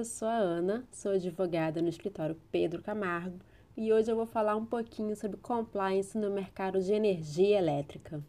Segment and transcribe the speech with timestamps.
[0.00, 3.38] eu sou a Ana, sou advogada no escritório Pedro Camargo
[3.76, 8.24] e hoje eu vou falar um pouquinho sobre compliance no mercado de energia elétrica.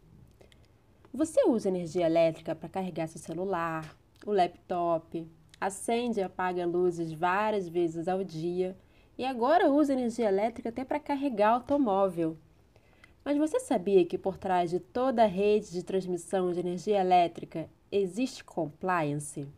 [1.14, 3.96] Você usa energia elétrica para carregar seu celular,
[4.26, 5.26] o laptop,
[5.58, 8.76] acende e apaga luzes várias vezes ao dia
[9.16, 12.36] e agora usa energia elétrica até para carregar automóvel.
[13.24, 17.66] Mas você sabia que por trás de toda a rede de transmissão de energia elétrica
[17.90, 19.48] existe compliance?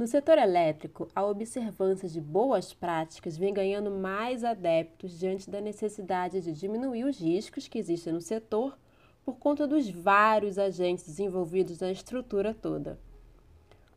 [0.00, 6.40] No setor elétrico, a observância de boas práticas vem ganhando mais adeptos diante da necessidade
[6.40, 8.78] de diminuir os riscos que existem no setor
[9.22, 12.98] por conta dos vários agentes envolvidos na estrutura toda.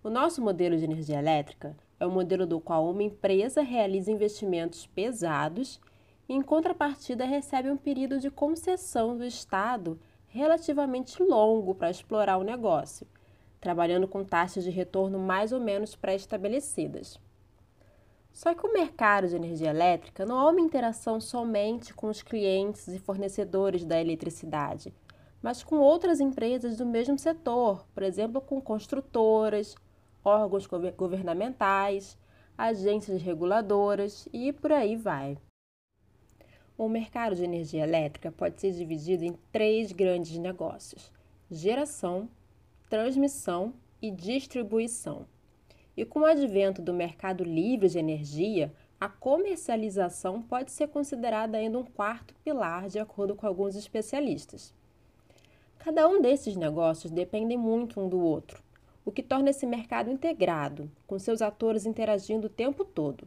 [0.04, 4.86] O nosso modelo de energia elétrica é o modelo do qual uma empresa realiza investimentos
[4.86, 5.80] pesados
[6.28, 12.44] e, em contrapartida, recebe um período de concessão do Estado relativamente longo para explorar o
[12.44, 13.08] negócio
[13.64, 17.18] trabalhando com taxas de retorno mais ou menos pré-estabelecidas.
[18.30, 22.90] Só que o mercado de energia elétrica não há uma interação somente com os clientes
[22.90, 24.94] e fornecedores da eletricidade,
[25.42, 29.76] mas com outras empresas do mesmo setor, por exemplo, com construtoras,
[30.26, 32.18] órgãos governamentais,
[32.58, 35.38] agências reguladoras e por aí vai.
[36.78, 41.10] O mercado de energia elétrica pode ser dividido em três grandes negócios:
[41.50, 42.28] geração,
[42.94, 45.26] transmissão e distribuição.
[45.98, 51.80] E com o advento do mercado livre de energia, a comercialização pode ser considerada ainda
[51.80, 54.76] um quarto pilar, de acordo com alguns especialistas.
[55.80, 58.62] Cada um desses negócios depende muito um do outro,
[59.04, 63.26] o que torna esse mercado integrado, com seus atores interagindo o tempo todo.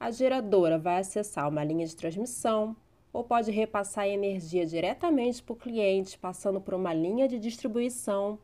[0.00, 2.74] A geradora vai acessar uma linha de transmissão
[3.12, 8.40] ou pode repassar a energia diretamente para o cliente, passando por uma linha de distribuição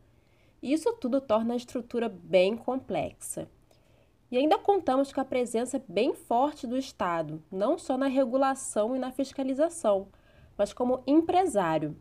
[0.63, 3.49] isso tudo torna a estrutura bem complexa.
[4.31, 8.99] E ainda contamos com a presença bem forte do Estado, não só na regulação e
[8.99, 10.09] na fiscalização,
[10.57, 11.97] mas como empresário.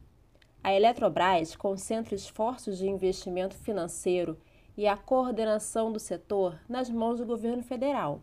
[0.64, 4.38] A Eletrobras concentra esforços de investimento financeiro
[4.78, 8.22] e a coordenação do setor nas mãos do governo federal.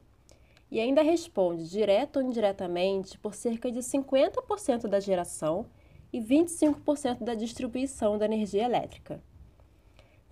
[0.71, 5.67] E ainda responde, direto ou indiretamente, por cerca de 50% da geração
[6.13, 9.23] e 25% da distribuição da energia elétrica.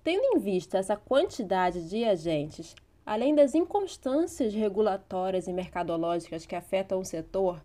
[0.07, 7.01] Tendo em vista essa quantidade de agentes, além das inconstâncias regulatórias e mercadológicas que afetam
[7.01, 7.61] o setor,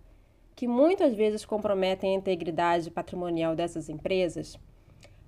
[0.55, 4.57] que muitas vezes comprometem a integridade patrimonial dessas empresas,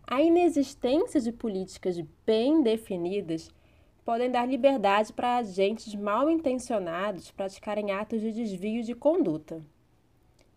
[0.08, 3.52] a inexistência de políticas bem definidas
[4.04, 9.62] podem dar liberdade para agentes mal intencionados praticarem atos de desvio de conduta.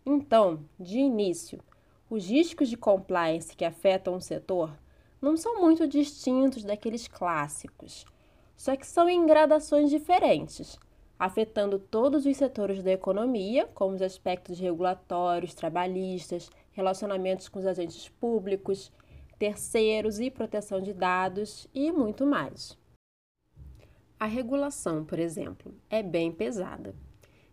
[0.03, 1.59] Então, de início,
[2.09, 4.75] os riscos de compliance que afetam o setor
[5.21, 8.05] não são muito distintos daqueles clássicos,
[8.55, 10.77] só que são em gradações diferentes,
[11.19, 18.09] afetando todos os setores da economia, como os aspectos regulatórios, trabalhistas, relacionamentos com os agentes
[18.09, 18.91] públicos,
[19.39, 22.77] terceiros e proteção de dados e muito mais.
[24.19, 26.95] A regulação, por exemplo, é bem pesada.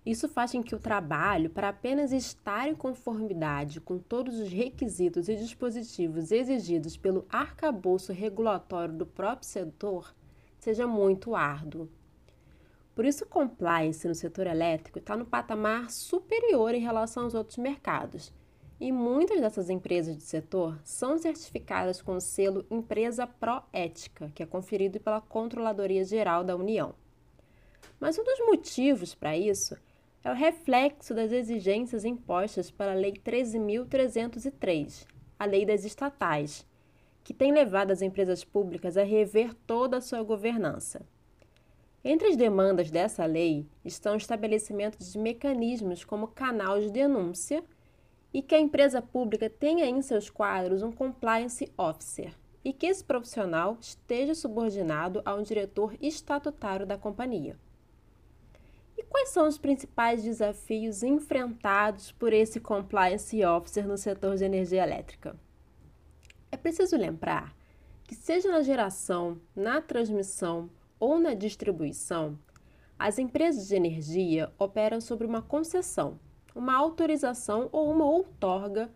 [0.05, 5.31] Isso faz com que o trabalho, para apenas estar em conformidade com todos os requisitos
[5.31, 10.15] e dispositivos exigidos pelo arcabouço regulatório do próprio setor,
[10.59, 11.89] seja muito árduo.
[12.95, 17.57] Por isso, o compliance no setor elétrico está no patamar superior em relação aos outros
[17.57, 18.31] mercados.
[18.79, 24.47] E muitas dessas empresas do setor são certificadas com o selo Empresa Proética, que é
[24.47, 26.95] conferido pela Controladoria Geral da União.
[27.99, 29.77] Mas um dos motivos para isso
[30.25, 35.07] é o reflexo das exigências impostas pela Lei 13.303,
[35.39, 36.67] a Lei das Estatais,
[37.23, 41.07] que tem levado as empresas públicas a rever toda a sua governança.
[42.03, 47.63] Entre as demandas dessa lei estão o estabelecimento de mecanismos como canal de denúncia
[48.33, 52.35] e que a empresa pública tenha em seus quadros um compliance officer
[52.65, 57.59] e que esse profissional esteja subordinado a um diretor estatutário da companhia.
[59.15, 65.37] Quais são os principais desafios enfrentados por esse compliance officer no setor de energia elétrica?
[66.51, 67.55] É preciso lembrar
[68.03, 70.69] que, seja na geração, na transmissão
[70.99, 72.37] ou na distribuição,
[72.99, 76.19] as empresas de energia operam sobre uma concessão,
[76.53, 78.91] uma autorização ou uma outorga,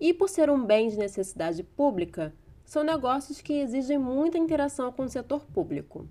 [0.00, 5.04] e por ser um bem de necessidade pública, são negócios que exigem muita interação com
[5.04, 6.08] o setor público.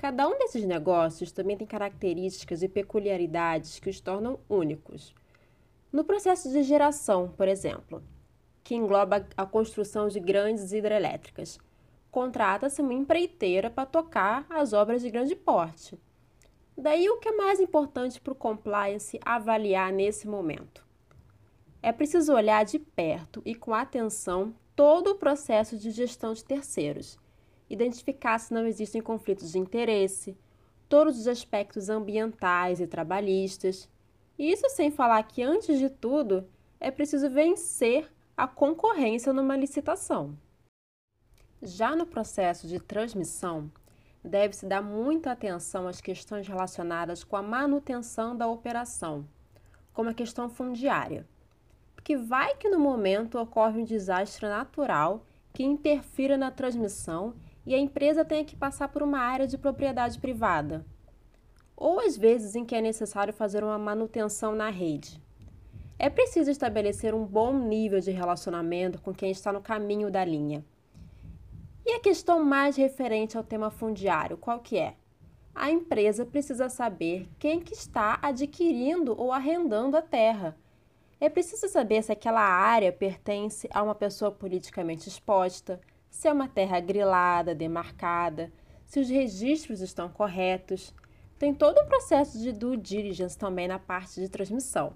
[0.00, 5.14] Cada um desses negócios também tem características e peculiaridades que os tornam únicos.
[5.92, 8.02] No processo de geração, por exemplo,
[8.64, 11.58] que engloba a construção de grandes hidrelétricas,
[12.10, 16.00] contrata-se uma empreiteira para tocar as obras de grande porte.
[16.74, 20.82] Daí o que é mais importante para o compliance avaliar nesse momento?
[21.82, 27.18] É preciso olhar de perto e com atenção todo o processo de gestão de terceiros,
[27.70, 30.36] identificar se não existem conflitos de interesse,
[30.88, 33.88] todos os aspectos ambientais e trabalhistas.
[34.36, 36.46] E isso sem falar que, antes de tudo,
[36.80, 40.36] é preciso vencer a concorrência numa licitação.
[41.62, 43.70] Já no processo de transmissão,
[44.24, 49.26] deve-se dar muita atenção às questões relacionadas com a manutenção da operação,
[49.92, 51.26] como a questão fundiária.
[51.94, 55.22] Porque vai que no momento ocorre um desastre natural
[55.52, 57.34] que interfira na transmissão
[57.66, 60.84] e a empresa tenha que passar por uma área de propriedade privada.
[61.76, 65.20] Ou às vezes em que é necessário fazer uma manutenção na rede.
[65.98, 70.64] É preciso estabelecer um bom nível de relacionamento com quem está no caminho da linha.
[71.84, 74.94] E a questão mais referente ao tema fundiário, qual que é?
[75.54, 80.56] A empresa precisa saber quem que está adquirindo ou arrendando a terra.
[81.20, 85.80] É preciso saber se aquela área pertence a uma pessoa politicamente exposta,
[86.10, 88.52] se é uma terra grilada, demarcada,
[88.84, 90.92] se os registros estão corretos.
[91.38, 94.94] Tem todo um processo de due diligence também na parte de transmissão.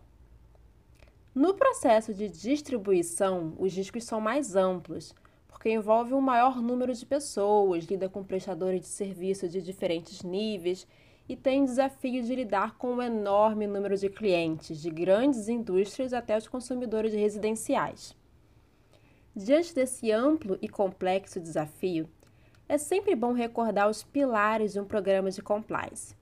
[1.35, 5.15] No processo de distribuição, os riscos são mais amplos,
[5.49, 10.87] porque envolve um maior número de pessoas, lida com prestadores de serviço de diferentes níveis
[11.29, 16.37] e tem desafio de lidar com um enorme número de clientes, de grandes indústrias até
[16.37, 18.15] os consumidores residenciais.
[19.37, 22.09] Diante desse amplo e complexo desafio,
[22.69, 26.15] é sempre bom recordar os pilares de um programa de compliance.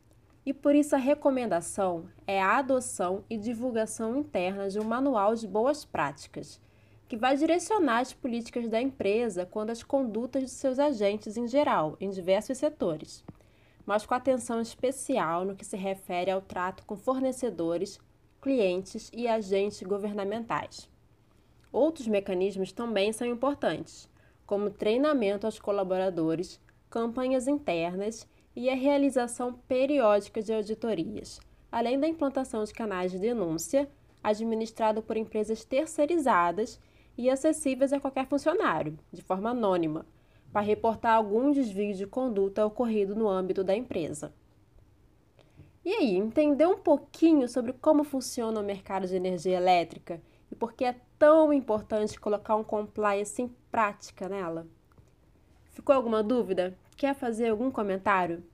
[0.46, 5.46] E por isso a recomendação é a adoção e divulgação interna de um manual de
[5.46, 6.58] boas práticas,
[7.06, 11.98] que vai direcionar as políticas da empresa quando as condutas de seus agentes em geral,
[12.00, 13.22] em diversos setores,
[13.84, 18.00] mas com atenção especial no que se refere ao trato com fornecedores,
[18.40, 20.90] clientes e agentes governamentais.
[21.72, 24.06] Outros mecanismos também são importantes,
[24.44, 26.60] como treinamento aos colaboradores,
[26.90, 31.40] campanhas internas e a realização periódica de auditorias,
[31.70, 33.88] além da implantação de canais de denúncia,
[34.22, 36.78] administrado por empresas terceirizadas
[37.16, 40.04] e acessíveis a qualquer funcionário, de forma anônima,
[40.52, 44.34] para reportar algum desvio de conduta ocorrido no âmbito da empresa.
[45.82, 50.20] E aí, entendeu um pouquinho sobre como funciona o mercado de energia elétrica
[50.52, 54.66] e por que é tão importante colocar um compliance em prática nela.
[55.70, 56.76] Ficou alguma dúvida?
[56.94, 58.44] Quer fazer algum comentário?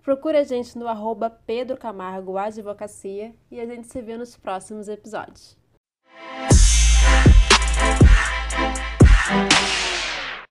[0.00, 4.88] Procure a gente no arroba Pedro Camargo Advocacia e a gente se vê nos próximos
[4.88, 5.58] episódios.